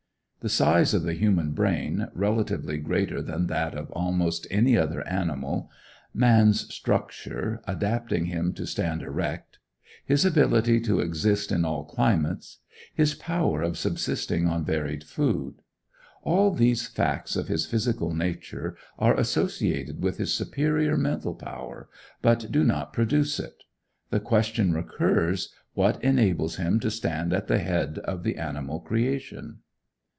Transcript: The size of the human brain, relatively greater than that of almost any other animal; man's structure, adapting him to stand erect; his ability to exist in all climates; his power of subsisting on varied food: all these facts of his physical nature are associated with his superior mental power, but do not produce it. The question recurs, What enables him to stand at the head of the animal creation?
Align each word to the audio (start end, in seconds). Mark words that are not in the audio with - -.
The 0.43 0.49
size 0.49 0.95
of 0.95 1.03
the 1.03 1.13
human 1.13 1.51
brain, 1.51 2.07
relatively 2.15 2.79
greater 2.79 3.21
than 3.21 3.45
that 3.45 3.75
of 3.75 3.91
almost 3.91 4.47
any 4.49 4.75
other 4.75 5.07
animal; 5.07 5.69
man's 6.15 6.73
structure, 6.73 7.61
adapting 7.67 8.25
him 8.25 8.51
to 8.53 8.65
stand 8.65 9.03
erect; 9.03 9.59
his 10.03 10.25
ability 10.25 10.79
to 10.81 10.99
exist 10.99 11.51
in 11.51 11.63
all 11.63 11.83
climates; 11.85 12.57
his 12.95 13.13
power 13.13 13.61
of 13.61 13.77
subsisting 13.77 14.47
on 14.47 14.65
varied 14.65 15.03
food: 15.03 15.61
all 16.23 16.49
these 16.51 16.87
facts 16.87 17.35
of 17.35 17.47
his 17.47 17.67
physical 17.67 18.11
nature 18.15 18.75
are 18.97 19.15
associated 19.15 20.01
with 20.01 20.17
his 20.17 20.33
superior 20.33 20.97
mental 20.97 21.35
power, 21.35 21.87
but 22.23 22.51
do 22.51 22.63
not 22.63 22.93
produce 22.93 23.39
it. 23.39 23.61
The 24.09 24.19
question 24.19 24.73
recurs, 24.73 25.53
What 25.75 26.03
enables 26.03 26.55
him 26.55 26.79
to 26.79 26.89
stand 26.89 27.31
at 27.31 27.45
the 27.45 27.59
head 27.59 27.99
of 28.05 28.23
the 28.23 28.37
animal 28.37 28.79
creation? 28.79 29.59